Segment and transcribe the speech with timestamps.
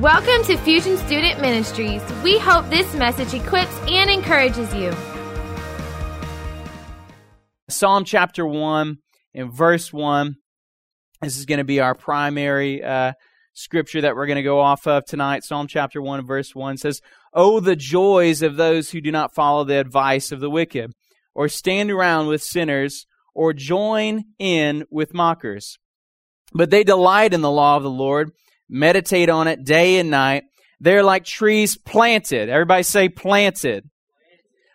[0.00, 2.02] Welcome to Fusion Student Ministries.
[2.22, 4.92] We hope this message equips and encourages you.
[7.70, 8.98] Psalm chapter 1
[9.32, 10.36] and verse 1.
[11.22, 13.14] This is going to be our primary uh,
[13.54, 15.44] scripture that we're going to go off of tonight.
[15.44, 17.00] Psalm chapter 1 verse 1 says,
[17.32, 20.92] Oh, the joys of those who do not follow the advice of the wicked,
[21.34, 25.78] or stand around with sinners, or join in with mockers.
[26.52, 28.32] But they delight in the law of the Lord
[28.68, 30.44] meditate on it day and night.
[30.80, 32.48] They're like trees planted.
[32.48, 33.88] Everybody say planted.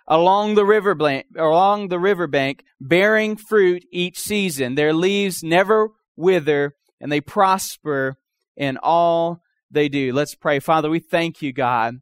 [0.07, 4.75] Along the river bank, along the riverbank, bearing fruit each season.
[4.75, 8.17] Their leaves never wither, and they prosper
[8.57, 10.11] in all they do.
[10.11, 10.59] Let's pray.
[10.59, 12.01] Father, we thank you, God,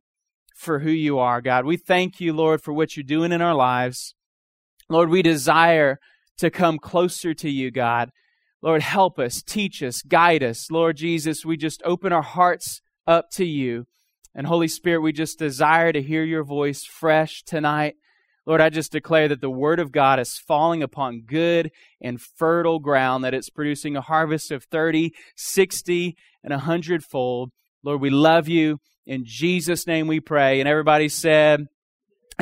[0.56, 1.66] for who you are, God.
[1.66, 4.16] We thank you, Lord, for what you're doing in our lives.
[4.90, 6.00] Lord, we desire
[6.38, 8.10] to come closer to you, God.
[8.62, 10.70] Lord, help us, teach us, guide us.
[10.70, 13.86] Lord Jesus, we just open our hearts up to you.
[14.36, 17.96] And Holy Spirit, we just desire to hear your voice fresh tonight.
[18.46, 22.80] Lord, I just declare that the Word of God is falling upon good and fertile
[22.80, 27.52] ground, that it's producing a harvest of 30, 60, and 100 fold.
[27.84, 28.80] Lord, we love you.
[29.06, 30.60] In Jesus' name we pray.
[30.60, 31.68] And everybody said,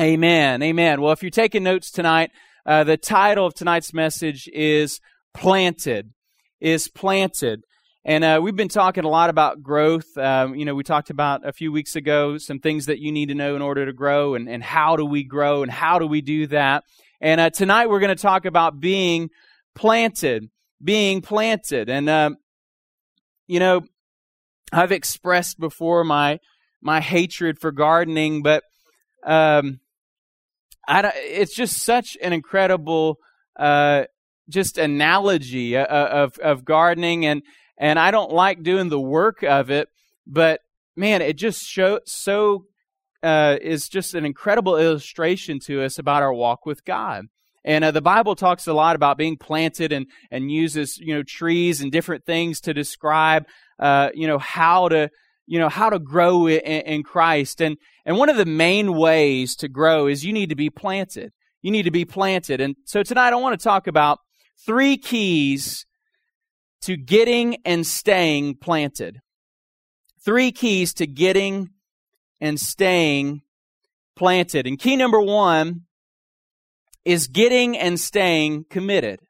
[0.00, 0.62] Amen.
[0.62, 1.00] Amen.
[1.00, 2.30] Well, if you're taking notes tonight,
[2.64, 5.00] uh, the title of tonight's message is
[5.38, 6.12] planted,
[6.60, 7.62] is planted.
[8.04, 10.16] And uh, we've been talking a lot about growth.
[10.16, 13.28] Um, you know, we talked about a few weeks ago some things that you need
[13.28, 16.06] to know in order to grow and, and how do we grow and how do
[16.06, 16.82] we do that.
[17.20, 19.30] And uh, tonight we're going to talk about being
[19.76, 20.50] planted,
[20.82, 21.88] being planted.
[21.88, 22.30] And, uh,
[23.46, 23.82] you know,
[24.72, 26.40] I've expressed before my,
[26.82, 28.64] my hatred for gardening, but
[29.24, 29.78] um,
[30.86, 33.18] I don't, it's just such an incredible
[33.56, 34.04] uh,
[34.48, 37.42] just analogy uh, uh, of of gardening and
[37.78, 39.88] and I don't like doing the work of it,
[40.26, 40.60] but
[40.96, 42.64] man, it just show so
[43.22, 47.26] uh, is just an incredible illustration to us about our walk with God.
[47.64, 51.22] And uh, the Bible talks a lot about being planted and and uses you know
[51.22, 53.46] trees and different things to describe
[53.78, 55.10] uh, you know how to
[55.46, 57.60] you know how to grow in, in Christ.
[57.60, 61.32] And and one of the main ways to grow is you need to be planted.
[61.60, 62.60] You need to be planted.
[62.60, 64.20] And so tonight I want to talk about
[64.64, 65.86] three keys
[66.82, 69.20] to getting and staying planted.
[70.24, 71.70] Three keys to getting
[72.40, 73.42] and staying
[74.16, 74.66] planted.
[74.66, 75.82] And key number one
[77.04, 79.20] is getting and staying committed.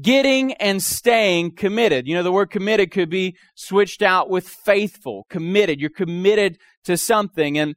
[0.00, 2.06] Getting and staying committed.
[2.06, 5.80] You know, the word committed could be switched out with faithful, committed.
[5.80, 7.58] You're committed to something.
[7.58, 7.74] And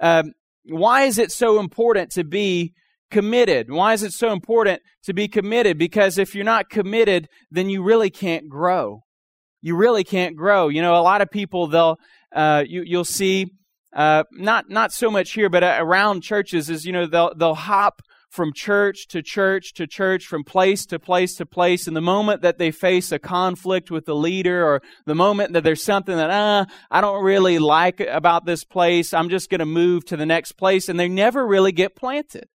[0.00, 0.32] um,
[0.64, 2.74] why is it so important to be
[3.14, 3.70] committed.
[3.70, 5.78] Why is it so important to be committed?
[5.78, 9.04] Because if you're not committed, then you really can't grow.
[9.62, 10.66] You really can't grow.
[10.66, 11.96] You know, a lot of people they'll
[12.34, 13.52] uh, you you'll see
[13.94, 18.02] uh, not not so much here, but around churches is you know they'll they'll hop
[18.30, 21.86] from church to church to church, from place to place to place.
[21.86, 25.62] And the moment that they face a conflict with the leader or the moment that
[25.62, 29.66] there's something that, ah, I don't really like about this place, I'm just going to
[29.66, 30.88] move to the next place.
[30.88, 32.48] And they never really get planted.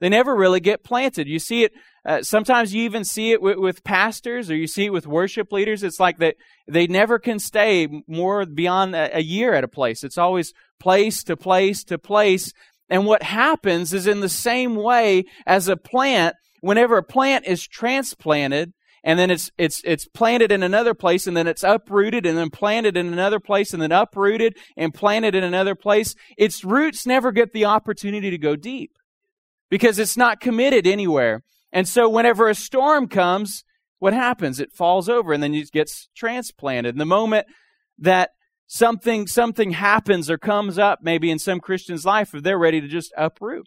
[0.00, 1.28] They never really get planted.
[1.28, 1.72] You see it,
[2.04, 5.52] uh, sometimes you even see it with, with, pastors or you see it with worship
[5.52, 5.82] leaders.
[5.82, 6.36] It's like that
[6.68, 10.04] they never can stay more beyond a, a year at a place.
[10.04, 12.52] It's always place to place to place.
[12.90, 17.66] And what happens is in the same way as a plant, whenever a plant is
[17.66, 18.72] transplanted,
[19.04, 22.50] and then it's it's it's planted in another place and then it's uprooted and then
[22.50, 27.30] planted in another place and then uprooted and planted in another place its roots never
[27.30, 28.96] get the opportunity to go deep
[29.70, 31.42] because it's not committed anywhere.
[31.72, 33.64] And so whenever a storm comes,
[33.98, 34.60] what happens?
[34.60, 36.94] It falls over and then it gets transplanted.
[36.94, 37.46] And the moment
[37.98, 38.30] that
[38.66, 43.12] something something happens or comes up maybe in some Christian's life, they're ready to just
[43.16, 43.66] uproot.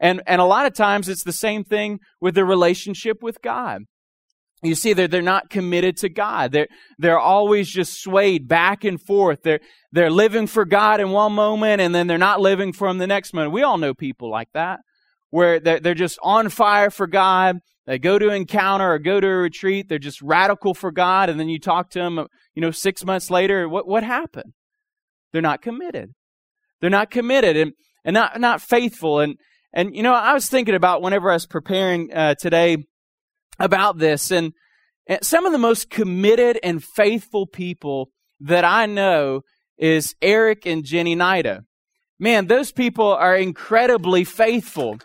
[0.00, 3.82] And and a lot of times it's the same thing with the relationship with God.
[4.62, 6.52] You see, they're, they're not committed to God.
[6.52, 6.68] They're,
[6.98, 9.42] they're always just swayed back and forth.
[9.42, 9.60] They're,
[9.92, 13.06] they're living for God in one moment and then they're not living for Him the
[13.06, 13.52] next moment.
[13.52, 14.80] We all know people like that
[15.34, 17.58] where they're just on fire for God.
[17.88, 19.88] They go to encounter or go to a retreat.
[19.88, 21.28] They're just radical for God.
[21.28, 24.52] And then you talk to them, you know, six months later, what, what happened?
[25.32, 26.12] They're not committed.
[26.80, 27.72] They're not committed and,
[28.04, 29.18] and not, not faithful.
[29.18, 29.34] And,
[29.72, 32.86] and, you know, I was thinking about whenever I was preparing uh, today
[33.58, 34.52] about this and,
[35.08, 39.40] and some of the most committed and faithful people that I know
[39.78, 41.62] is Eric and Jenny Nida.
[42.20, 44.98] Man, those people are incredibly faithful.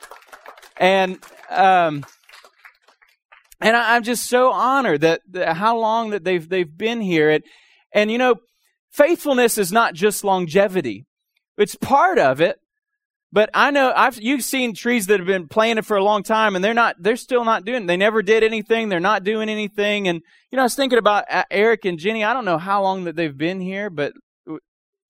[0.79, 2.05] And, um,
[3.61, 7.29] and I, am just so honored that, that, how long that they've they've been here.
[7.29, 7.43] And
[7.91, 8.35] and you know,
[8.89, 11.05] faithfulness is not just longevity.
[11.57, 12.59] It's part of it.
[13.31, 16.55] But I know I've you've seen trees that have been planted for a long time
[16.55, 20.07] and they're not they're still not doing they never did anything they're not doing anything
[20.07, 22.81] and you know I was thinking about uh, Eric and Jenny I don't know how
[22.81, 24.13] long that they've been here but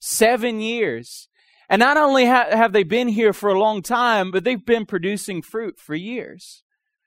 [0.01, 1.29] 7 years
[1.69, 4.85] and not only ha- have they been here for a long time but they've been
[4.85, 6.63] producing fruit for years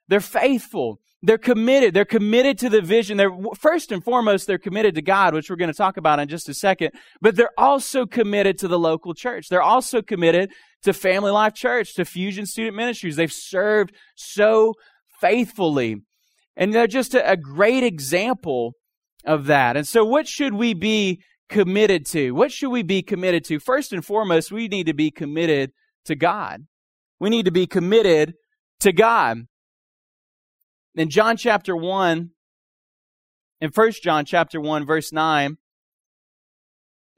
[0.09, 1.94] they're faithful they're committed.
[1.94, 3.17] They're committed to the vision.
[3.17, 6.29] They're first and foremost, they're committed to God, which we're going to talk about in
[6.29, 6.91] just a second.
[7.20, 9.49] But they're also committed to the local church.
[9.49, 10.50] They're also committed
[10.82, 13.15] to Family Life Church, to Fusion Student Ministries.
[13.15, 14.75] They've served so
[15.20, 16.03] faithfully.
[16.56, 18.73] And they're just a, a great example
[19.25, 19.76] of that.
[19.76, 22.32] And so what should we be committed to?
[22.32, 23.60] What should we be committed to?
[23.60, 25.72] First and foremost, we need to be committed
[26.06, 26.66] to God.
[27.20, 28.34] We need to be committed
[28.81, 29.46] to God
[30.94, 32.31] in John chapter 1,
[33.60, 35.56] in 1 John chapter 1, verse 9,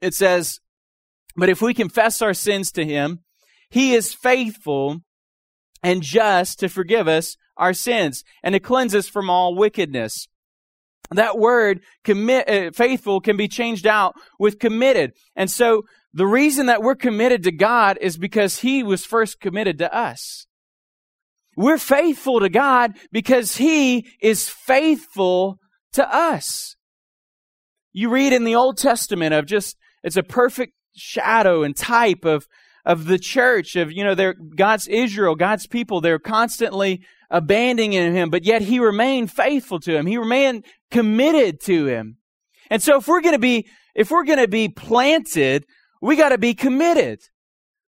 [0.01, 0.59] it says,
[1.35, 3.21] But if we confess our sins to him,
[3.69, 5.01] he is faithful
[5.83, 10.27] and just to forgive us our sins and to cleanse us from all wickedness.
[11.11, 15.13] That word commit, uh, faithful can be changed out with committed.
[15.35, 19.77] And so the reason that we're committed to God is because he was first committed
[19.79, 20.47] to us.
[21.55, 25.59] We're faithful to God because He is faithful
[25.93, 26.75] to us.
[27.93, 32.45] You read in the Old Testament of just, it's a perfect shadow and type of,
[32.85, 36.01] of the church, of, you know, they're God's Israel, God's people.
[36.01, 40.05] They're constantly abandoning Him, but yet He remained faithful to Him.
[40.05, 42.17] He remained committed to Him.
[42.69, 45.65] And so if we're going to be, if we're going to be planted,
[46.01, 47.19] we got to be committed.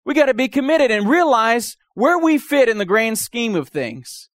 [0.06, 3.70] We got to be committed and realize where we fit in the grand scheme of
[3.70, 4.30] things.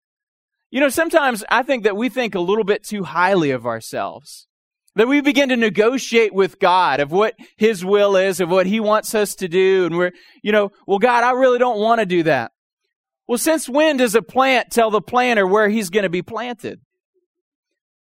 [0.72, 4.48] You know, sometimes I think that we think a little bit too highly of ourselves.
[4.96, 8.80] That we begin to negotiate with God of what His will is, of what He
[8.80, 9.86] wants us to do.
[9.86, 10.12] And we're,
[10.42, 12.52] you know, well, God, I really don't want to do that.
[13.28, 16.80] Well, since when does a plant tell the planter where he's going to be planted?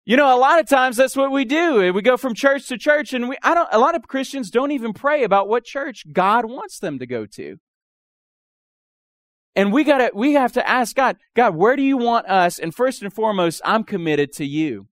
[0.05, 1.91] You know, a lot of times that's what we do.
[1.91, 4.71] We go from church to church and we, I don't, a lot of Christians don't
[4.71, 7.57] even pray about what church God wants them to go to.
[9.55, 12.59] And we gotta, we have to ask God, God, where do you want us?
[12.59, 14.87] And first and foremost, I'm committed to you.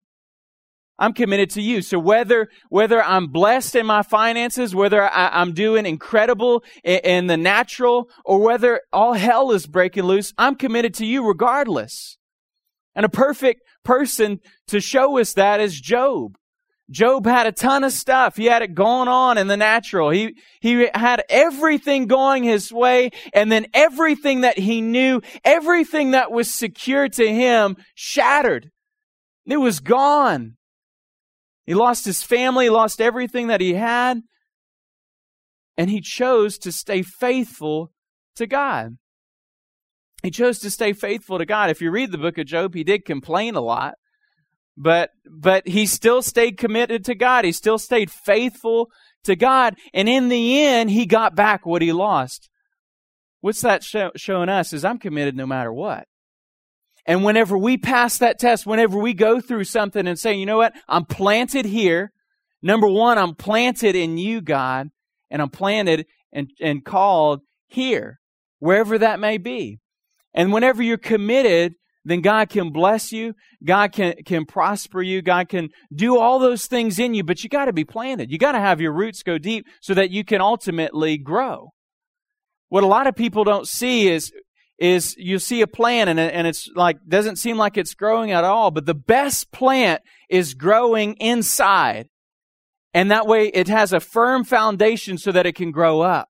[0.99, 1.81] I'm committed to you.
[1.81, 7.27] So whether, whether I'm blessed in my finances, whether I, am doing incredible in, in
[7.27, 12.17] the natural, or whether all hell is breaking loose, I'm committed to you regardless.
[12.95, 16.37] And a perfect person to show us that is Job.
[16.91, 18.35] Job had a ton of stuff.
[18.35, 20.11] He had it going on in the natural.
[20.11, 26.31] He, he had everything going his way and then everything that he knew, everything that
[26.31, 28.69] was secure to him shattered.
[29.47, 30.55] It was gone.
[31.65, 34.21] He lost his family, lost everything that he had,
[35.77, 37.91] and he chose to stay faithful
[38.35, 38.97] to God.
[40.21, 41.69] He chose to stay faithful to God.
[41.69, 43.95] If you read the book of Job, he did complain a lot.
[44.75, 47.45] But but he still stayed committed to God.
[47.45, 48.89] He still stayed faithful
[49.23, 52.49] to God, and in the end, he got back what he lost.
[53.41, 54.73] What's that show, showing us?
[54.73, 56.07] Is I'm committed no matter what.
[57.05, 60.57] And whenever we pass that test, whenever we go through something and say, you know
[60.57, 62.11] what, I'm planted here.
[62.61, 64.89] Number one, I'm planted in you, God,
[65.29, 68.19] and I'm planted and, and called here,
[68.59, 69.79] wherever that may be.
[70.33, 71.73] And whenever you're committed
[72.05, 73.33] then God can bless you.
[73.63, 75.21] God can, can prosper you.
[75.21, 78.31] God can do all those things in you, but you got to be planted.
[78.31, 81.71] You got to have your roots go deep so that you can ultimately grow.
[82.69, 84.31] What a lot of people don't see is,
[84.83, 88.43] is you see a plant and, and it's like, doesn't seem like it's growing at
[88.43, 92.09] all, but the best plant is growing inside.
[92.93, 96.27] And that way it has a firm foundation so that it can grow up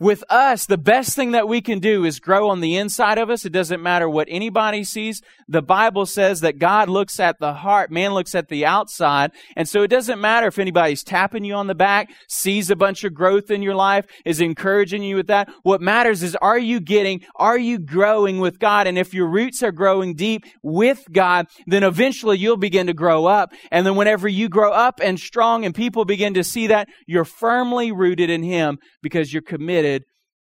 [0.00, 3.30] with us, the best thing that we can do is grow on the inside of
[3.30, 3.44] us.
[3.44, 5.22] It doesn't matter what anybody sees.
[5.48, 9.32] The Bible says that God looks at the heart, man looks at the outside.
[9.56, 13.02] And so it doesn't matter if anybody's tapping you on the back, sees a bunch
[13.02, 15.50] of growth in your life, is encouraging you with that.
[15.64, 18.86] What matters is are you getting, are you growing with God?
[18.86, 23.26] And if your roots are growing deep with God, then eventually you'll begin to grow
[23.26, 23.52] up.
[23.72, 27.24] And then whenever you grow up and strong and people begin to see that, you're
[27.24, 29.87] firmly rooted in Him because you're committed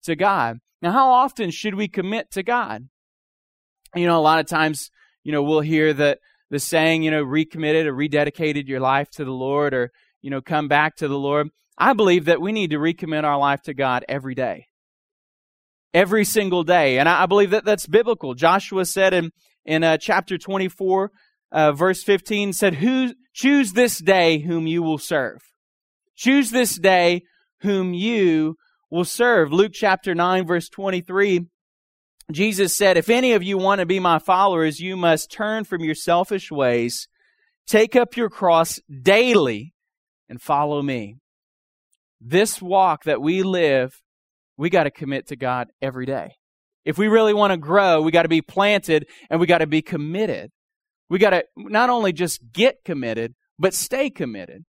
[0.04, 0.58] to God.
[0.82, 2.88] Now, how often should we commit to God?
[3.94, 4.90] You know, a lot of times,
[5.24, 6.18] you know, we'll hear that
[6.50, 9.90] the saying, you know, recommitted or rededicated your life to the Lord or,
[10.22, 11.48] you know, come back to the Lord.
[11.78, 14.66] I believe that we need to recommit our life to God every day.
[15.92, 16.98] Every single day.
[16.98, 18.34] And I, believe that that's biblical.
[18.34, 19.32] Joshua said in,
[19.64, 21.10] in uh, chapter 24,
[21.52, 25.40] uh, verse 15, said, Who choose this day whom you will serve.
[26.14, 27.22] Choose this day
[27.62, 28.56] whom you
[28.90, 29.52] will serve.
[29.52, 31.46] Luke chapter 9, verse 23.
[32.32, 35.82] Jesus said, If any of you want to be my followers, you must turn from
[35.82, 37.08] your selfish ways,
[37.66, 39.74] take up your cross daily,
[40.28, 41.16] and follow me.
[42.20, 44.00] This walk that we live,
[44.56, 46.36] we got to commit to God every day.
[46.84, 49.66] If we really want to grow, we got to be planted and we got to
[49.66, 50.50] be committed.
[51.08, 54.64] We got to not only just get committed, but stay committed.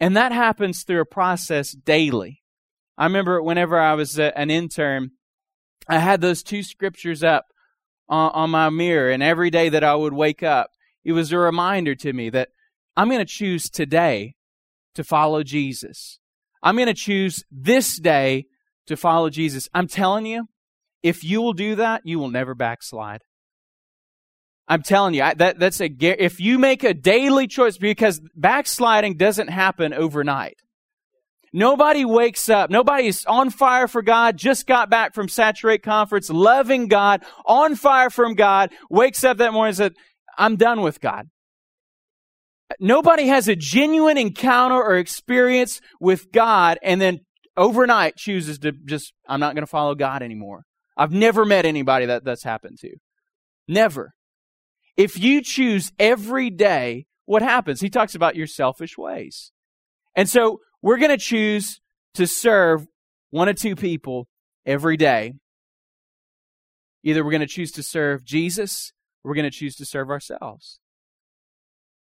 [0.00, 2.41] And that happens through a process daily.
[2.98, 5.12] I remember whenever I was an intern,
[5.88, 7.46] I had those two scriptures up
[8.08, 10.70] on, on my mirror, and every day that I would wake up,
[11.04, 12.50] it was a reminder to me that
[12.96, 14.34] I'm going to choose today
[14.94, 16.18] to follow Jesus.
[16.62, 18.46] I'm going to choose this day
[18.86, 19.68] to follow Jesus.
[19.74, 20.48] I'm telling you,
[21.02, 23.22] if you will do that, you will never backslide.
[24.68, 29.48] I'm telling you, that, that's a, if you make a daily choice, because backsliding doesn't
[29.48, 30.61] happen overnight.
[31.52, 32.70] Nobody wakes up.
[32.70, 38.08] Nobody's on fire for God, just got back from Saturate Conference, loving God, on fire
[38.08, 39.94] from God, wakes up that morning and said,
[40.38, 41.28] I'm done with God.
[42.80, 47.20] Nobody has a genuine encounter or experience with God and then
[47.56, 50.64] overnight chooses to just, I'm not going to follow God anymore.
[50.96, 52.96] I've never met anybody that that's happened to.
[53.68, 54.14] Never.
[54.96, 57.80] If you choose every day, what happens?
[57.80, 59.52] He talks about your selfish ways.
[60.14, 61.80] And so we're going to choose
[62.14, 62.86] to serve
[63.30, 64.28] one or two people
[64.66, 65.34] every day.
[67.04, 70.10] Either we're going to choose to serve Jesus or we're going to choose to serve
[70.10, 70.78] ourselves.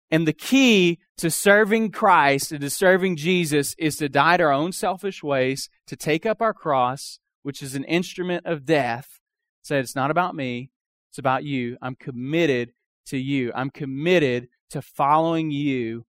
[0.10, 4.52] And the key to serving Christ and to serving Jesus is to die to our
[4.52, 9.20] own selfish ways, to take up our cross, which is an instrument of death.
[9.64, 10.72] Say, it's not about me,
[11.10, 11.78] it's about you.
[11.82, 12.74] I'm committed
[13.08, 13.52] to you.
[13.56, 16.06] I'm committed to following you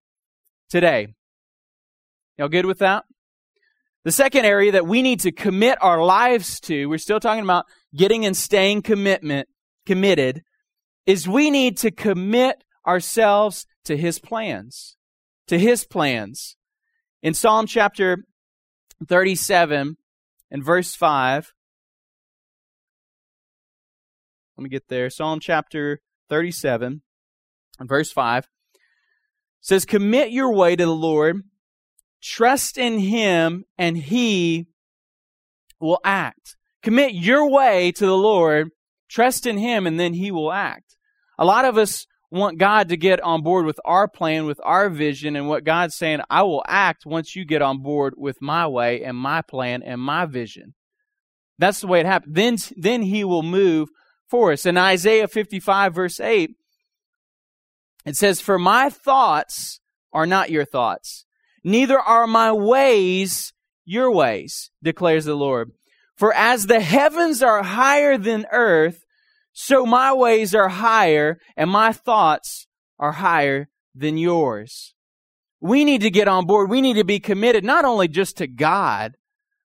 [0.69, 1.13] today.
[2.37, 3.05] Y'all good with that?
[4.03, 7.65] The second area that we need to commit our lives to, we're still talking about
[7.95, 9.47] getting and staying commitment,
[9.85, 10.43] committed,
[11.05, 14.97] is we need to commit ourselves to his plans.
[15.47, 16.57] To his plans.
[17.21, 18.25] In Psalm chapter
[19.07, 19.97] 37
[20.51, 21.53] and verse 5,
[24.57, 25.09] let me get there.
[25.09, 27.01] Psalm chapter 37
[27.79, 28.47] and verse 5
[29.61, 31.43] says, Commit your way to the Lord,
[32.23, 34.67] trust in him, and he
[35.79, 36.55] will act.
[36.81, 38.69] Commit your way to the Lord,
[39.09, 40.95] trust in him, and then he will act.
[41.37, 44.89] A lot of us want God to get on board with our plan, with our
[44.89, 48.67] vision, and what God's saying, I will act once you get on board with my
[48.67, 50.73] way and my plan and my vision.
[51.59, 52.33] That's the way it happens.
[52.33, 53.89] Then, then he will move
[54.29, 54.65] for us.
[54.65, 56.51] In Isaiah 55, verse 8,
[58.05, 59.79] it says, For my thoughts
[60.11, 61.25] are not your thoughts,
[61.63, 63.53] neither are my ways
[63.85, 65.71] your ways, declares the Lord.
[66.15, 69.03] For as the heavens are higher than earth,
[69.51, 72.67] so my ways are higher and my thoughts
[72.99, 74.93] are higher than yours.
[75.59, 76.69] We need to get on board.
[76.69, 79.15] We need to be committed not only just to God,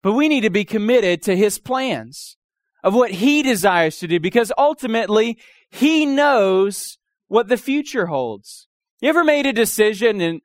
[0.03, 2.37] but we need to be committed to His plans
[2.83, 5.39] of what He desires to do because ultimately
[5.71, 8.67] He knows what the future holds.
[9.01, 10.41] You ever made a decision and,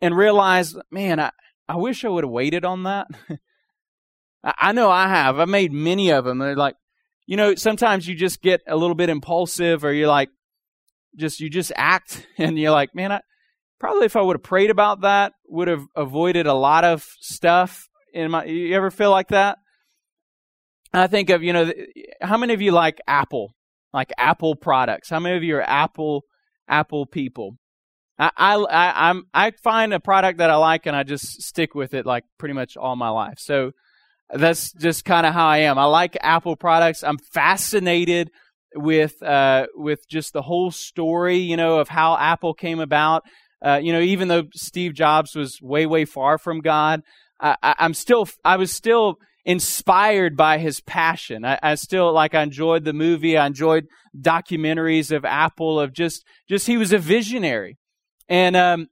[0.00, 1.30] and realized, man, I,
[1.68, 3.06] I wish I would have waited on that?
[4.44, 5.38] I know I have.
[5.38, 6.38] I've made many of them.
[6.38, 6.76] They're like,
[7.26, 10.30] you know, sometimes you just get a little bit impulsive or you're like,
[11.16, 13.20] just, you just act and you're like, man, I,
[13.78, 17.88] probably if I would have prayed about that, would have avoided a lot of stuff
[18.12, 19.58] in my, you ever feel like that?
[20.92, 21.72] I think of, you know,
[22.20, 23.54] how many of you like Apple,
[23.92, 25.08] like Apple products?
[25.08, 26.24] How many of you are Apple,
[26.68, 27.59] Apple people?
[28.20, 31.94] I, I, I'm, I find a product that I like and I just stick with
[31.94, 33.38] it like pretty much all my life.
[33.38, 33.72] So,
[34.32, 35.78] that's just kind of how I am.
[35.78, 37.02] I like Apple products.
[37.02, 38.30] I'm fascinated
[38.74, 43.24] with uh, with just the whole story, you know, of how Apple came about.
[43.64, 47.02] Uh, you know, even though Steve Jobs was way way far from God,
[47.40, 51.44] I, am still I was still inspired by his passion.
[51.44, 53.36] I, I, still like I enjoyed the movie.
[53.36, 53.86] I enjoyed
[54.18, 57.78] documentaries of Apple of just just he was a visionary,
[58.30, 58.88] and um,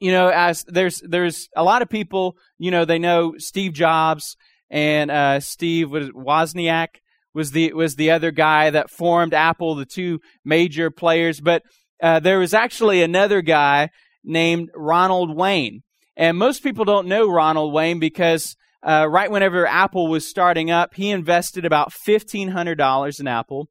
[0.00, 4.36] you know, as there's there's a lot of people, you know, they know Steve Jobs
[4.70, 7.00] and uh, Steve Wozniak
[7.34, 11.40] was the was the other guy that formed Apple, the two major players.
[11.40, 11.62] But
[12.02, 13.90] uh, there was actually another guy
[14.22, 15.82] named Ronald Wayne,
[16.16, 20.94] and most people don't know Ronald Wayne because uh, right whenever Apple was starting up,
[20.94, 23.68] he invested about fifteen hundred dollars in Apple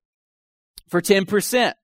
[0.90, 1.78] for ten percent.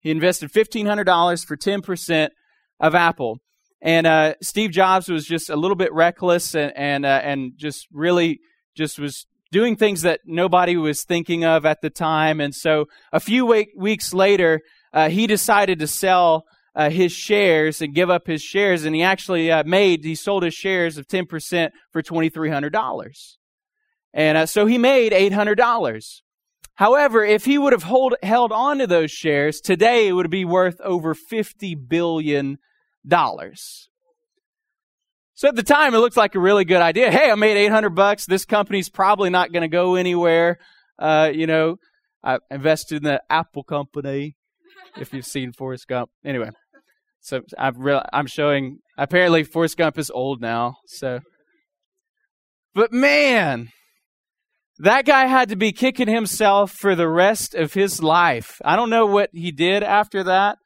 [0.00, 2.32] He invested fifteen hundred dollars for ten percent
[2.78, 3.38] of Apple.
[3.82, 7.86] And uh, Steve Jobs was just a little bit reckless and and uh, and just
[7.92, 8.40] really
[8.76, 12.40] just was doing things that nobody was thinking of at the time.
[12.40, 14.60] And so a few week, weeks later,
[14.92, 18.84] uh, he decided to sell uh, his shares and give up his shares.
[18.84, 23.12] And he actually uh, made, he sold his shares of 10% for $2,300.
[24.12, 26.20] And uh, so he made $800.
[26.80, 30.46] However, if he would have hold, held on to those shares, today it would be
[30.46, 32.58] worth over $50 billion.
[33.06, 37.10] So at the time, it looked like a really good idea.
[37.10, 38.24] Hey, I made 800 bucks.
[38.24, 40.58] This company's probably not going to go anywhere.
[40.98, 41.76] Uh, you know,
[42.24, 44.36] I invested in the Apple company.
[44.96, 46.48] If you've seen Forrest Gump, anyway.
[47.20, 48.78] So I've re- I'm showing.
[48.96, 50.78] Apparently, Forrest Gump is old now.
[50.86, 51.20] So,
[52.74, 53.68] but man,
[54.80, 58.60] that guy had to be kicking himself for the rest of his life.
[58.64, 60.58] I don't know what he did after that,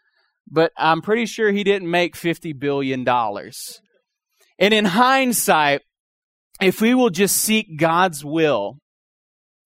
[0.48, 3.80] but I'm pretty sure he didn't make fifty billion dollars.
[4.58, 5.80] And in hindsight,
[6.60, 8.78] if we will just seek God's will,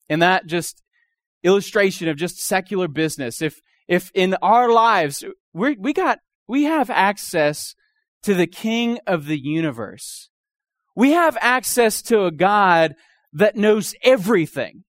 [0.08, 0.82] and that just
[1.42, 6.88] illustration of just secular business, if if in our lives we we got we have
[6.88, 7.74] access
[8.22, 10.30] to the King of the universe,
[10.96, 12.94] we have access to a God
[13.32, 14.84] that knows everything.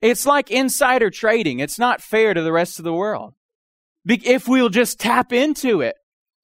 [0.00, 1.60] It's like insider trading.
[1.60, 3.34] It's not fair to the rest of the world.
[4.04, 5.94] If we'll just tap into it,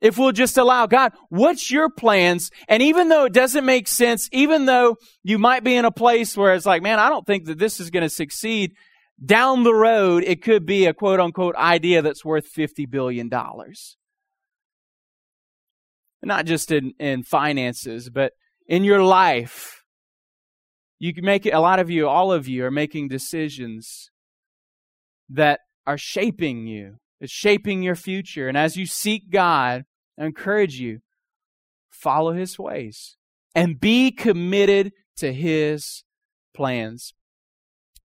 [0.01, 2.53] if we'll just allow God, what's your plans?
[2.69, 6.37] And even though it doesn't make sense, even though you might be in a place
[6.37, 8.75] where it's like, man, I don't think that this is going to succeed,
[9.25, 13.29] down the road, it could be a quote unquote idea that's worth $50 billion.
[16.23, 18.33] Not just in, in finances, but
[18.69, 19.78] in your life.
[20.99, 24.11] You can make it, a lot of you, all of you are making decisions
[25.29, 26.97] that are shaping you.
[27.21, 28.49] It's shaping your future.
[28.49, 29.85] And as you seek God,
[30.19, 31.01] I encourage you,
[31.91, 33.17] follow his ways
[33.55, 36.05] and be committed to his
[36.55, 37.13] plans.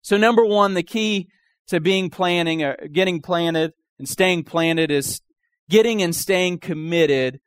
[0.03, 1.29] So number one, the key
[1.69, 5.21] to being planning or getting planted and staying planted is
[5.69, 7.41] getting and staying committed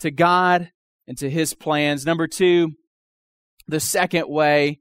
[0.00, 0.70] to God
[1.06, 2.06] and to his plans.
[2.06, 2.72] Number two,
[3.66, 4.80] the second way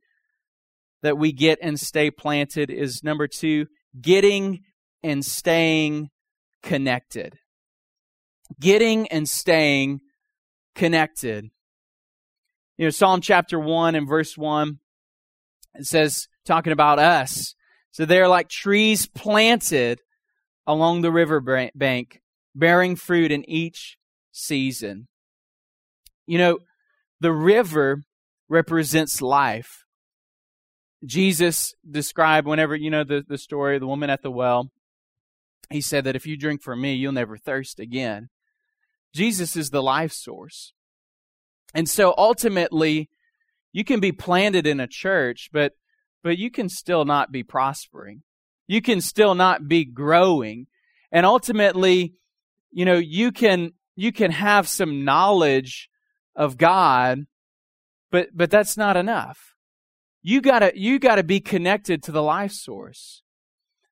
[1.01, 3.67] that we get and stay planted is number two,
[4.01, 4.61] getting
[5.03, 6.09] and staying
[6.61, 7.37] connected
[8.57, 9.99] getting and staying
[10.75, 11.49] connected.
[12.77, 14.79] You know, Psalm chapter 1 and verse 1,
[15.75, 17.53] it says, talking about us.
[17.91, 19.99] So they're like trees planted
[20.65, 21.41] along the river
[21.75, 22.21] bank,
[22.55, 23.97] bearing fruit in each
[24.31, 25.07] season.
[26.25, 26.59] You know,
[27.19, 28.03] the river
[28.49, 29.85] represents life.
[31.05, 34.71] Jesus described whenever, you know, the, the story of the woman at the well,
[35.69, 38.29] he said that if you drink from me, you'll never thirst again.
[39.13, 40.73] Jesus is the life source.
[41.73, 43.09] And so ultimately,
[43.71, 45.73] you can be planted in a church, but
[46.21, 48.23] but you can still not be prospering.
[48.67, 50.67] You can still not be growing.
[51.11, 52.13] And ultimately,
[52.71, 55.89] you know, you can you can have some knowledge
[56.35, 57.25] of God,
[58.11, 59.55] but but that's not enough.
[60.21, 63.23] You got to you got to be connected to the life source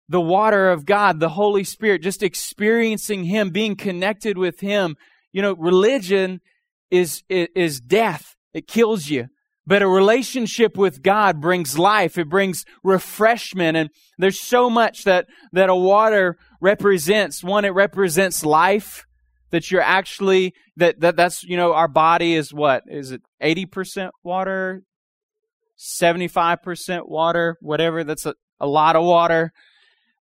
[0.10, 4.96] the water of God, the Holy Spirit, just experiencing Him, being connected with Him.
[5.34, 6.42] You know, religion
[6.90, 8.36] is, is death.
[8.54, 9.28] It kills you.
[9.66, 12.18] But a relationship with God brings life.
[12.18, 13.76] It brings refreshment.
[13.76, 17.44] And there's so much that, that a water represents.
[17.44, 19.06] One, it represents life.
[19.52, 22.84] That you're actually, that, that that's, you know, our body is what?
[22.88, 24.84] Is it 80% water?
[25.78, 27.58] 75% water?
[27.62, 28.04] Whatever.
[28.04, 29.54] That's a, a lot of water.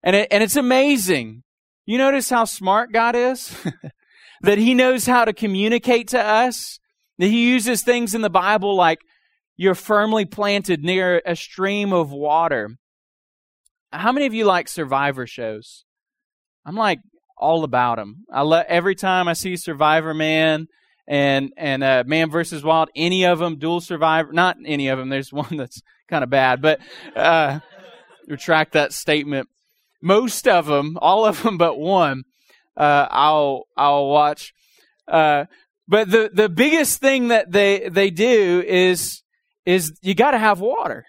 [0.03, 1.43] And, it, and it's amazing.
[1.85, 3.55] You notice how smart God is?
[4.41, 6.79] that He knows how to communicate to us?
[7.17, 8.99] That He uses things in the Bible like
[9.57, 12.77] you're firmly planted near a stream of water.
[13.91, 15.83] How many of you like survivor shows?
[16.65, 16.99] I'm like
[17.39, 18.25] all about them.
[18.31, 20.67] I love every time I see Survivorman
[21.07, 25.09] and and uh, Man versus Wild, any of them, Dual Survivor, not any of them.
[25.09, 26.79] There's one that's kind of bad, but
[27.15, 27.59] uh,
[28.27, 29.49] retract that statement
[30.01, 32.23] most of them, all of them but one,
[32.77, 34.53] uh, I'll I'll watch.
[35.07, 35.45] Uh,
[35.87, 39.23] but the the biggest thing that they they do is
[39.65, 41.05] is you got to have water.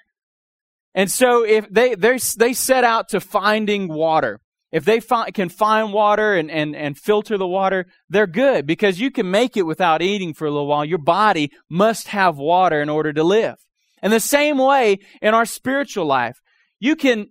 [0.94, 4.40] And so if they they they set out to finding water.
[4.72, 9.00] If they find, can find water and, and, and filter the water, they're good because
[9.00, 10.84] you can make it without eating for a little while.
[10.84, 13.56] Your body must have water in order to live.
[14.02, 16.38] And the same way in our spiritual life,
[16.78, 17.26] you can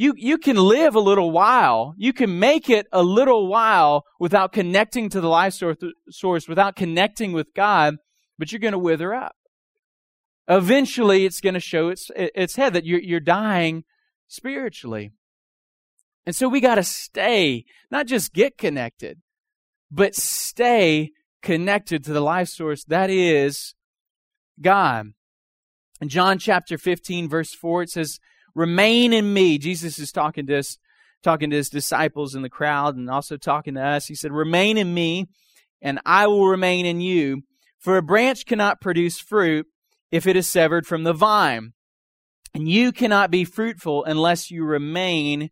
[0.00, 1.92] you, you can live a little while.
[1.96, 5.60] You can make it a little while without connecting to the life
[6.08, 7.96] source, without connecting with God,
[8.38, 9.34] but you're going to wither up.
[10.46, 13.82] Eventually, it's going to show its, its head that you're, you're dying
[14.28, 15.10] spiritually.
[16.28, 19.22] And so we got to stay, not just get connected,
[19.90, 23.74] but stay connected to the life source that is
[24.60, 25.06] God.
[26.02, 28.20] In John chapter 15, verse 4, it says,
[28.54, 29.56] Remain in me.
[29.56, 30.76] Jesus is talking to us,
[31.22, 34.08] talking to his disciples in the crowd and also talking to us.
[34.08, 35.28] He said, Remain in me,
[35.80, 37.40] and I will remain in you.
[37.78, 39.66] For a branch cannot produce fruit
[40.12, 41.72] if it is severed from the vine.
[42.52, 45.48] And you cannot be fruitful unless you remain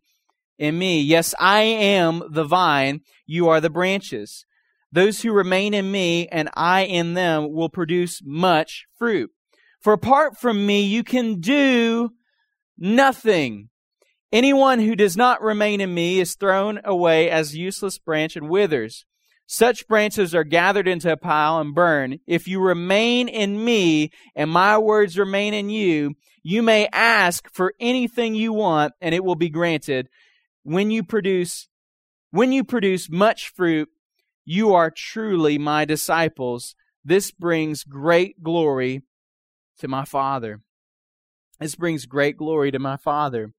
[0.57, 1.01] in me.
[1.01, 4.45] Yes, I am the vine, you are the branches.
[4.91, 9.31] Those who remain in me and I in them will produce much fruit.
[9.81, 12.11] For apart from me, you can do
[12.77, 13.69] nothing.
[14.31, 19.05] Anyone who does not remain in me is thrown away as useless branch and withers.
[19.45, 22.19] Such branches are gathered into a pile and burned.
[22.27, 27.73] If you remain in me and my words remain in you, you may ask for
[27.79, 30.09] anything you want and it will be granted.
[30.67, 31.69] When you produce,
[32.31, 33.87] when you produce much fruit,
[34.43, 36.75] you are truly my disciples.
[37.05, 39.03] This brings great glory
[39.79, 40.59] to my Father.
[41.57, 43.53] This brings great glory to my Father.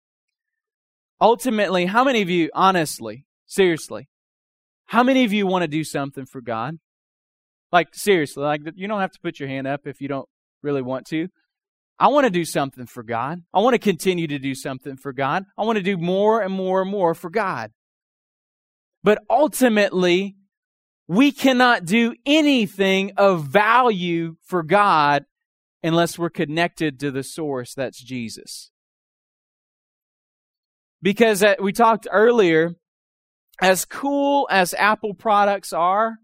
[1.19, 4.11] Ultimately, how many of you, honestly, seriously,
[4.85, 6.77] how many of you want to do something for God?
[7.73, 10.29] Like, seriously, like, you don't have to put your hand up if you don't
[10.63, 11.29] really want to.
[11.99, 13.43] I want to do something for God.
[13.53, 15.45] I want to continue to do something for God.
[15.57, 17.73] I want to do more and more and more for God.
[19.03, 20.37] But ultimately,
[21.09, 25.25] we cannot do anything of value for God
[25.83, 28.71] unless we're connected to the source that's Jesus.
[31.01, 32.75] Because uh, we talked earlier,
[33.61, 36.17] as cool as Apple products are,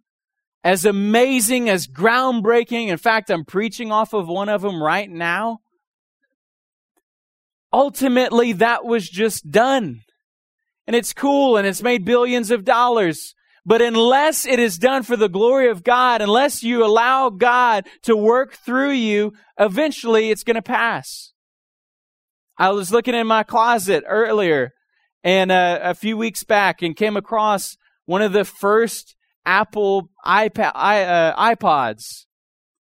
[0.62, 5.60] as amazing as groundbreaking, in fact, I'm preaching off of one of them right now.
[7.74, 10.02] Ultimately, that was just done.
[10.86, 13.34] And it's cool and it's made billions of dollars.
[13.66, 18.16] But unless it is done for the glory of God, unless you allow God to
[18.16, 21.32] work through you, eventually it's going to pass.
[22.56, 24.70] I was looking in my closet earlier
[25.24, 30.70] and uh, a few weeks back and came across one of the first Apple iPad,
[30.76, 32.26] uh, iPods.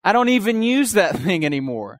[0.04, 1.98] I don't even use that thing anymore.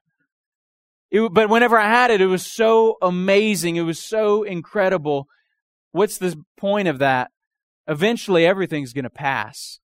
[1.09, 3.75] It, but whenever I had it, it was so amazing.
[3.77, 5.27] It was so incredible.
[5.91, 7.31] What's the point of that?
[7.87, 9.79] Eventually, everything's going to pass.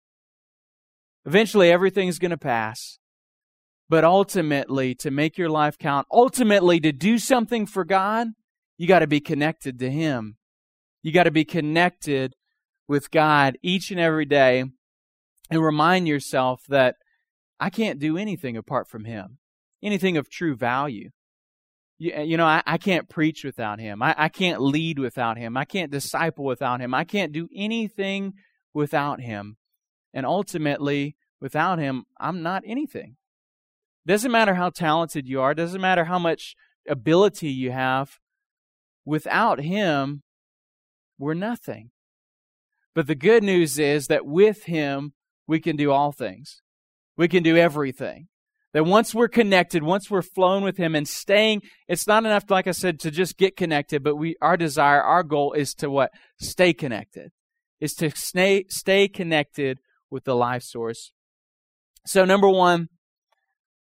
[1.27, 2.99] Eventually, everything's going to pass.
[3.89, 8.29] But ultimately, to make your life count, ultimately, to do something for God,
[8.77, 10.37] you got to be connected to Him.
[11.03, 12.35] You got to be connected
[12.87, 14.65] with God each and every day
[15.51, 16.97] and remind yourself that
[17.59, 19.39] I can't do anything apart from Him,
[19.83, 21.11] anything of true value.
[21.99, 24.03] You, you know, I, I, can't preach without him.
[24.03, 25.57] I, I can't lead without him.
[25.57, 26.95] I can't disciple without him.
[26.95, 28.35] I can't do anything
[28.73, 29.57] without him.
[30.15, 33.17] And ultimately, without him, I'm not anything.
[34.07, 36.55] Doesn't matter how talented you are, doesn't matter how much
[36.89, 38.19] ability you have.
[39.05, 40.23] Without him,
[41.19, 41.91] we're nothing.
[42.95, 45.13] But the good news is that with him,
[45.47, 46.63] we can do all things.
[47.17, 48.29] We can do everything.
[48.75, 52.67] That once we're connected, once we're flown with Him and staying, it's not enough, like
[52.67, 56.11] I said, to just get connected, but we, our desire, our goal is to what?
[56.39, 57.31] Stay connected.
[57.81, 59.79] Is to stay, stay connected
[60.11, 61.13] with the life source.
[62.07, 62.89] So number one,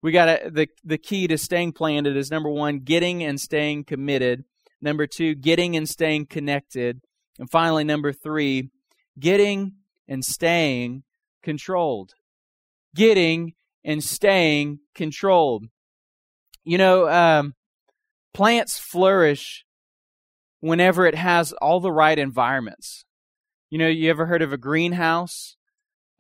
[0.03, 4.45] we got the, the key to staying planted is number one, getting and staying committed.
[4.81, 7.01] Number two, getting and staying connected.
[7.39, 8.71] And finally, number three,
[9.19, 9.75] getting
[10.07, 11.03] and staying
[11.43, 12.13] controlled.
[12.95, 13.55] Getting
[13.89, 15.65] and staying controlled.
[16.63, 17.55] You know, um,
[18.35, 19.65] plants flourish
[20.61, 23.07] whenever it has all the right environments.
[23.71, 25.57] You know, you ever heard of a greenhouse?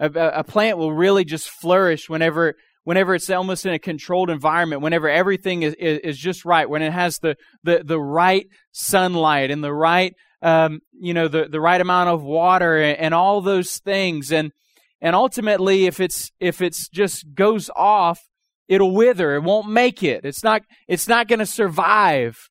[0.00, 2.54] A, a, plant will really just flourish whenever
[2.84, 6.80] whenever it's almost in a controlled environment, whenever everything is, is, is just right, when
[6.80, 11.60] it has the, the, the right sunlight and the right, um, you know, the, the
[11.60, 14.32] right amount of water and, and all those things.
[14.32, 14.52] And,
[15.00, 18.28] and ultimately, if it's, if it's just goes off,
[18.66, 19.34] it'll wither.
[19.34, 20.24] It won't make it.
[20.24, 22.50] It's not, it's not going to survive.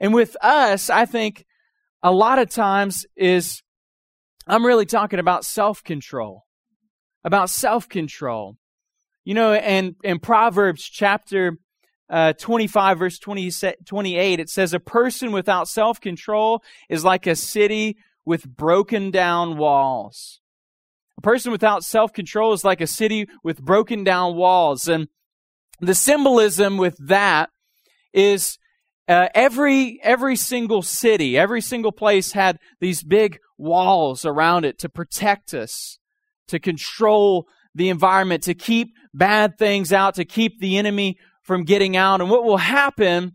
[0.00, 1.44] And with us, I think
[2.02, 3.62] a lot of times is,
[4.46, 6.44] I'm really talking about self control.
[7.24, 8.56] About self control.
[9.24, 11.58] You know, and in Proverbs chapter
[12.08, 13.50] uh, 25, verse 20,
[13.84, 19.58] 28, it says, A person without self control is like a city with broken down
[19.58, 20.40] walls.
[21.18, 24.86] A person without self control is like a city with broken down walls.
[24.86, 25.08] And
[25.80, 27.50] the symbolism with that
[28.12, 28.56] is
[29.08, 34.88] uh, every every single city, every single place had these big walls around it to
[34.88, 35.98] protect us,
[36.46, 41.96] to control the environment, to keep bad things out, to keep the enemy from getting
[41.96, 42.20] out.
[42.20, 43.34] And what will happen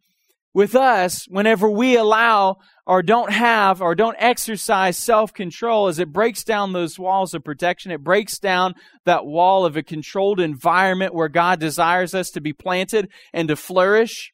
[0.53, 6.13] with us whenever we allow or don't have or don't exercise self control is it
[6.13, 7.91] breaks down those walls of protection.
[7.91, 12.53] It breaks down that wall of a controlled environment where God desires us to be
[12.53, 14.33] planted and to flourish.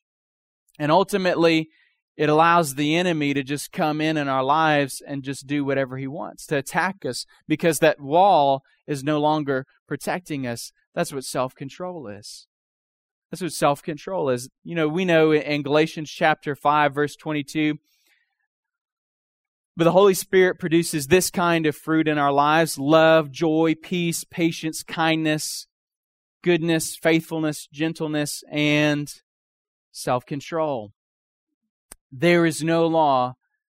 [0.77, 1.69] And ultimately,
[2.17, 5.97] it allows the enemy to just come in in our lives and just do whatever
[5.97, 10.73] he wants to attack us because that wall is no longer protecting us.
[10.93, 12.48] That's what self control is.
[13.29, 14.49] That's what self control is.
[14.63, 17.77] You know, we know in Galatians chapter 5, verse 22,
[19.77, 24.23] but the Holy Spirit produces this kind of fruit in our lives love, joy, peace,
[24.23, 25.67] patience, kindness,
[26.43, 29.13] goodness, faithfulness, gentleness, and
[29.91, 30.91] self control.
[32.11, 33.35] There is no law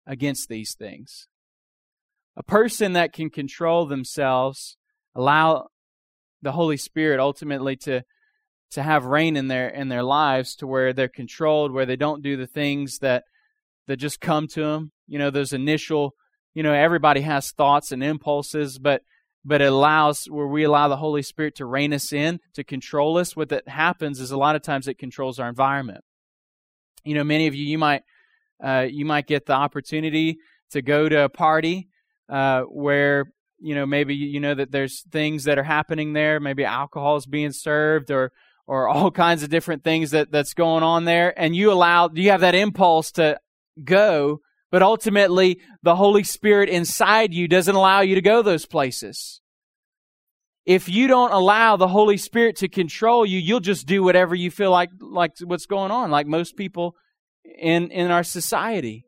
[0.08, 1.28] against these things.
[2.38, 4.78] A person that can control themselves,
[5.14, 5.68] allow
[6.42, 8.04] the Holy Spirit ultimately to
[8.72, 12.24] to have reign in their in their lives to where they're controlled, where they don't
[12.24, 13.24] do the things that
[13.88, 14.92] that just come to them.
[15.08, 16.16] You know, those initial,
[16.54, 19.02] you know, everybody has thoughts and impulses, but
[19.44, 23.18] but it allows where we allow the Holy Spirit to rein us in, to control
[23.18, 23.36] us.
[23.36, 26.04] What that happens is a lot of times it controls our environment.
[27.04, 28.04] You know, many of you you might
[28.64, 30.38] uh, you might get the opportunity
[30.72, 31.90] to go to a party
[32.30, 33.26] uh, where
[33.60, 37.26] you know maybe you know that there's things that are happening there, maybe alcohol is
[37.26, 38.32] being served or
[38.72, 42.30] or all kinds of different things that, that's going on there, and you allow, you
[42.32, 43.38] have that impulse to
[43.84, 44.40] go,
[44.72, 49.42] but ultimately the Holy Spirit inside you doesn't allow you to go those places.
[50.66, 54.50] If you don't allow the Holy Spirit to control you, you'll just do whatever you
[54.50, 56.96] feel like, like what's going on, like most people
[57.44, 59.04] in, in our society.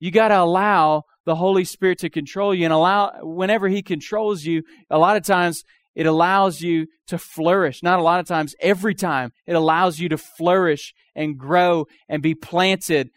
[0.00, 4.44] You got to allow the Holy Spirit to control you and allow, whenever He controls
[4.44, 5.62] you, a lot of times
[5.94, 7.82] it allows you to flourish.
[7.82, 12.22] Not a lot of times, every time, it allows you to flourish and grow and
[12.22, 13.10] be planted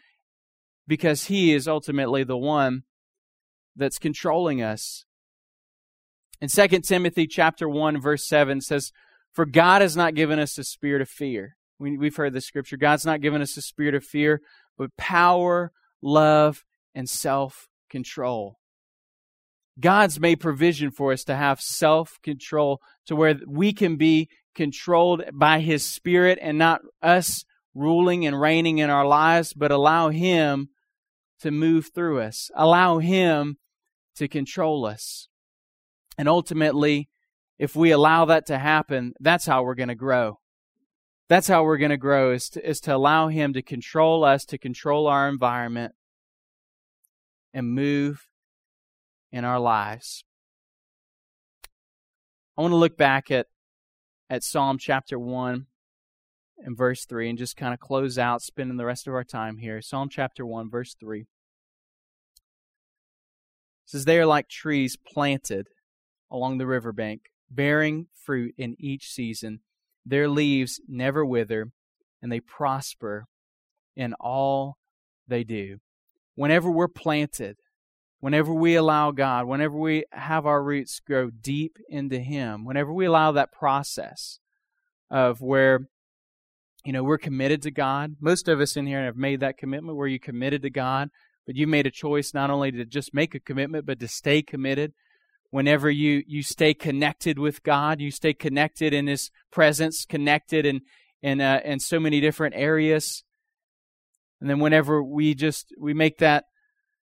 [0.86, 2.84] because He is ultimately the one
[3.76, 5.04] that's controlling us.
[6.40, 8.92] In 2 Timothy chapter 1 verse 7 says,
[9.32, 11.56] For God has not given us a spirit of fear.
[11.78, 12.76] We, we've heard the scripture.
[12.76, 14.40] God's not given us a spirit of fear,
[14.76, 16.64] but power, love,
[16.94, 18.57] and self-control.
[19.80, 25.22] God's made provision for us to have self control to where we can be controlled
[25.32, 30.68] by His Spirit and not us ruling and reigning in our lives, but allow Him
[31.40, 33.56] to move through us, allow Him
[34.16, 35.28] to control us.
[36.16, 37.08] And ultimately,
[37.58, 40.40] if we allow that to happen, that's how we're going to grow.
[41.28, 44.44] That's how we're going to grow is to, is to allow Him to control us,
[44.46, 45.94] to control our environment,
[47.52, 48.27] and move
[49.32, 50.24] in our lives.
[52.56, 53.46] I want to look back at,
[54.28, 55.66] at Psalm chapter 1
[56.58, 59.58] and verse 3 and just kind of close out, spending the rest of our time
[59.58, 59.80] here.
[59.80, 61.20] Psalm chapter 1, verse 3.
[61.20, 61.26] It
[63.86, 65.68] says, They are like trees planted
[66.30, 69.60] along the riverbank, bearing fruit in each season.
[70.04, 71.70] Their leaves never wither,
[72.20, 73.26] and they prosper
[73.94, 74.78] in all
[75.26, 75.78] they do.
[76.34, 77.56] Whenever we're planted,
[78.20, 83.06] whenever we allow God, whenever we have our roots grow deep into Him, whenever we
[83.06, 84.38] allow that process
[85.10, 85.88] of where,
[86.84, 88.16] you know, we're committed to God.
[88.20, 91.08] Most of us in here have made that commitment where you committed to God,
[91.46, 94.42] but you made a choice not only to just make a commitment, but to stay
[94.42, 94.92] committed.
[95.50, 100.82] Whenever you, you stay connected with God, you stay connected in His presence, connected in,
[101.22, 103.24] in, uh, in so many different areas.
[104.40, 106.44] And then whenever we just, we make that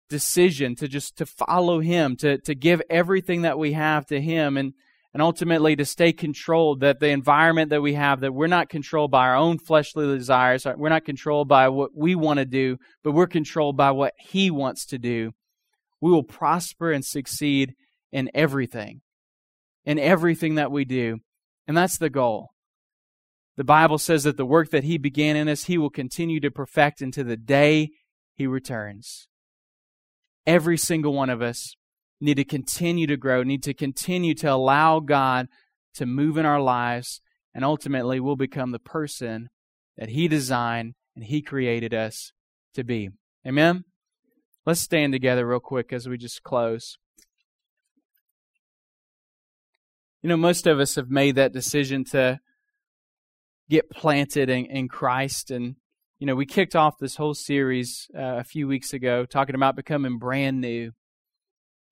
[0.09, 4.57] decision to just to follow him to to give everything that we have to him
[4.57, 4.73] and
[5.13, 9.11] and ultimately to stay controlled that the environment that we have that we're not controlled
[9.11, 13.11] by our own fleshly desires we're not controlled by what we want to do but
[13.11, 15.31] we're controlled by what he wants to do.
[16.01, 17.75] We will prosper and succeed
[18.11, 19.01] in everything
[19.85, 21.19] in everything that we do.
[21.67, 22.49] And that's the goal.
[23.57, 26.49] The bible says that the work that he began in us he will continue to
[26.49, 27.89] perfect until the day
[28.33, 29.28] he returns
[30.49, 31.75] every single one of us
[32.19, 35.47] need to continue to grow, need to continue to allow God
[35.93, 37.21] to move in our lives,
[37.53, 39.49] and ultimately we'll become the person
[39.95, 42.31] that He designed and He created us
[42.73, 43.09] to be.
[43.47, 43.83] Amen?
[44.65, 46.97] Let's stand together real quick as we just close.
[50.23, 52.39] You know, most of us have made that decision to
[53.69, 55.51] get planted in, in Christ.
[55.51, 55.75] And,
[56.19, 59.77] you know, we kicked off this whole series uh, a few weeks ago talking about
[59.77, 60.91] becoming brand new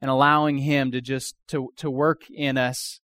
[0.02, 3.00] and allowing Him to just to, to work in us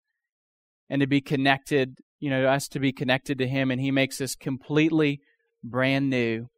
[0.89, 3.71] and to be connected, you know, us to be connected to Him.
[3.71, 5.21] And He makes us completely
[5.63, 6.49] brand new.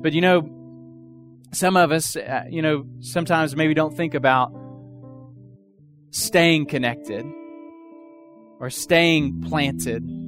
[0.00, 0.48] But, you know,
[1.52, 4.52] some of us, uh, you know, sometimes maybe don't think about
[6.12, 7.26] staying connected
[8.58, 10.19] or staying planted.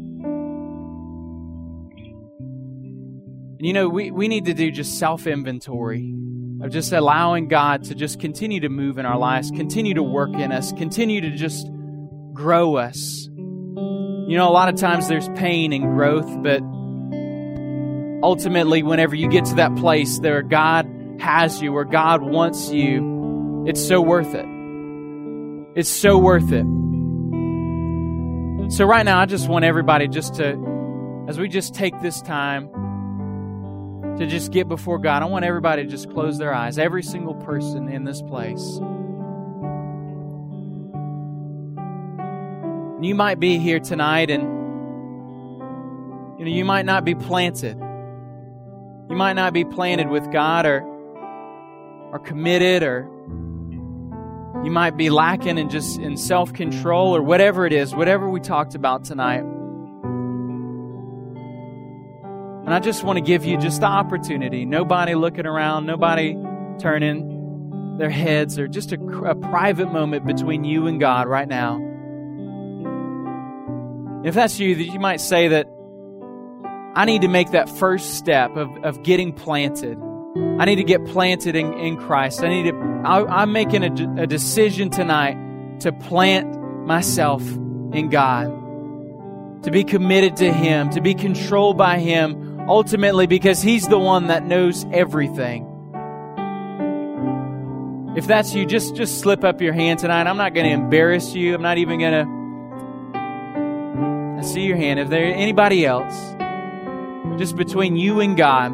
[3.63, 6.13] And you know, we, we need to do just self inventory
[6.63, 10.35] of just allowing God to just continue to move in our lives, continue to work
[10.35, 11.69] in us, continue to just
[12.33, 13.29] grow us.
[13.37, 16.61] You know, a lot of times there's pain and growth, but
[18.25, 20.89] ultimately, whenever you get to that place there, God
[21.21, 24.47] has you, where God wants you, it's so worth it.
[25.79, 26.67] It's so worth it.
[28.73, 32.82] So, right now, I just want everybody just to, as we just take this time
[34.23, 37.35] to just get before God, I want everybody to just close their eyes, every single
[37.35, 38.63] person in this place.
[43.05, 44.43] You might be here tonight and
[46.39, 47.77] you know you might not be planted.
[49.11, 50.83] You might not be planted with God or
[52.13, 53.09] or committed or
[54.65, 58.77] you might be lacking in just in self-control or whatever it is, whatever we talked
[58.77, 59.43] about tonight.
[62.73, 64.65] And I just want to give you just the opportunity.
[64.65, 66.35] Nobody looking around, nobody
[66.79, 71.77] turning their heads, or just a, a private moment between you and God right now.
[74.25, 75.67] If that's you, that you might say that
[76.95, 79.99] I need to make that first step of, of getting planted.
[80.59, 82.43] I need to get planted in, in Christ.
[82.43, 85.37] I need to, I, am making a, a decision tonight
[85.81, 87.43] to plant myself
[87.93, 88.47] in God,
[89.65, 94.29] to be committed to Him, to be controlled by Him ultimately because He's the one
[94.29, 95.69] that knows everything.
[98.17, 100.27] If that's you, just, just slip up your hand tonight.
[100.27, 101.55] I'm not going to embarrass you.
[101.55, 102.43] I'm not even going to.
[104.39, 105.01] I see your hand.
[105.01, 106.15] If there anybody else,
[107.39, 108.73] just between you and God,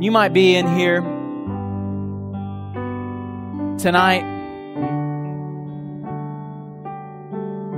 [0.00, 1.00] you might be in here
[3.78, 4.37] tonight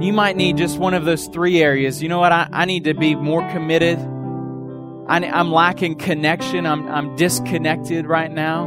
[0.01, 2.03] You might need just one of those three areas.
[2.03, 2.33] You know what?
[2.33, 3.99] I, I need to be more committed.
[3.99, 6.65] I, am lacking connection.
[6.65, 8.65] I'm, I'm disconnected right now.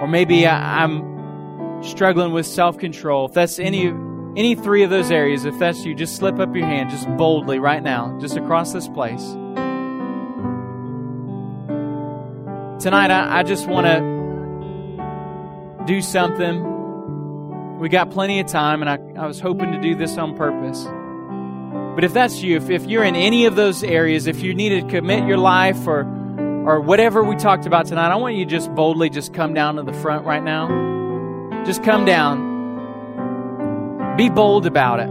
[0.00, 3.26] Or maybe I, I'm struggling with self control.
[3.26, 3.86] If that's any,
[4.36, 7.60] any three of those areas, if that's you, just slip up your hand just boldly
[7.60, 9.22] right now, just across this place.
[12.82, 16.71] Tonight, I, I just want to do something
[17.82, 20.84] we got plenty of time, and I, I was hoping to do this on purpose.
[21.96, 24.68] But if that's you, if, if you're in any of those areas, if you need
[24.68, 26.02] to commit your life or
[26.64, 29.74] or whatever we talked about tonight, I want you to just boldly just come down
[29.76, 31.64] to the front right now.
[31.64, 32.52] Just come down.
[34.16, 35.08] Be bold about it.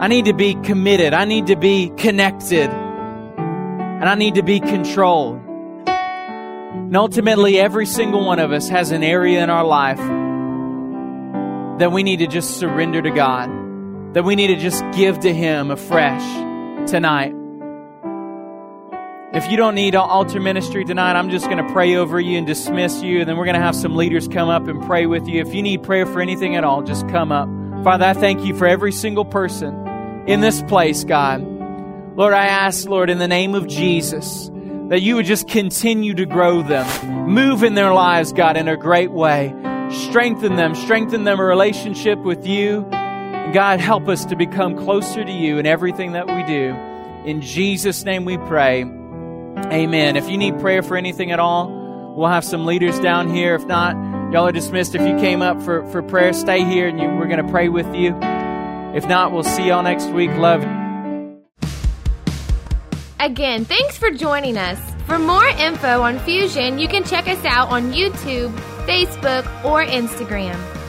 [0.00, 1.12] I need to be committed.
[1.12, 2.70] I need to be connected.
[2.70, 5.42] And I need to be controlled.
[5.86, 10.00] And ultimately, every single one of us has an area in our life
[11.78, 15.32] that we need to just surrender to God, that we need to just give to
[15.34, 16.22] Him afresh
[16.90, 17.34] tonight.
[19.32, 22.46] If you don't need altar ministry tonight, I'm just going to pray over you and
[22.46, 25.26] dismiss you, and then we're going to have some leaders come up and pray with
[25.26, 25.40] you.
[25.40, 27.48] If you need prayer for anything at all, just come up.
[27.82, 29.74] Father, I thank you for every single person
[30.28, 31.42] in this place, God.
[32.16, 34.48] Lord, I ask, Lord, in the name of Jesus,
[34.90, 38.76] that you would just continue to grow them, move in their lives, God, in a
[38.76, 39.52] great way.
[39.94, 42.82] Strengthen them, strengthen them a relationship with you.
[43.52, 46.74] God, help us to become closer to you in everything that we do.
[47.24, 48.82] In Jesus' name we pray.
[48.82, 50.16] Amen.
[50.16, 53.54] If you need prayer for anything at all, we'll have some leaders down here.
[53.54, 53.94] If not,
[54.32, 54.96] y'all are dismissed.
[54.96, 57.68] If you came up for, for prayer, stay here and you, we're going to pray
[57.68, 58.16] with you.
[58.94, 60.30] If not, we'll see y'all next week.
[60.32, 60.62] Love.
[63.20, 64.80] Again, thanks for joining us.
[65.06, 68.52] For more info on Fusion, you can check us out on YouTube
[68.86, 70.83] Facebook, or Instagram.